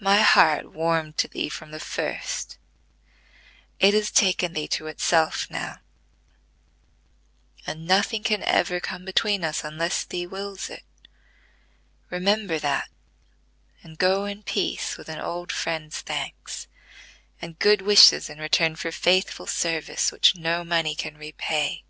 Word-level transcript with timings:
My 0.00 0.20
heart 0.20 0.74
warmed 0.74 1.16
to 1.16 1.28
thee 1.28 1.48
from 1.48 1.70
the 1.70 1.80
first: 1.80 2.58
it 3.80 3.94
has 3.94 4.10
taken 4.10 4.52
thee 4.52 4.68
to 4.68 4.86
itself 4.86 5.46
now; 5.50 5.78
and 7.66 7.86
nothing 7.86 8.22
can 8.22 8.42
ever 8.42 8.80
come 8.80 9.06
between 9.06 9.42
us, 9.44 9.64
unless 9.64 10.04
thee 10.04 10.26
wills 10.26 10.68
it. 10.68 10.82
Remember 12.10 12.58
that, 12.58 12.90
and 13.82 13.96
go 13.96 14.26
in 14.26 14.42
peace 14.42 14.98
with 14.98 15.08
an 15.08 15.20
old 15.20 15.50
friend's 15.50 16.02
thanks, 16.02 16.68
and 17.40 17.58
good 17.58 17.80
wishes 17.80 18.28
in 18.28 18.38
return 18.38 18.76
for 18.76 18.92
faithful 18.92 19.46
service, 19.46 20.12
which 20.12 20.36
no 20.36 20.64
money 20.64 20.94
can 20.94 21.16
repay." 21.16 21.82